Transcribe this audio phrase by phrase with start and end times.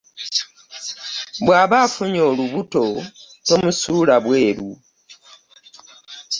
[1.43, 2.83] Bw'aba afunye olubuto
[3.47, 4.69] tomusuula bweru.